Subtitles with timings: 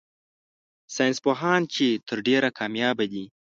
[0.95, 3.25] ساينس پوهان چي تر ډېره کاميابه دي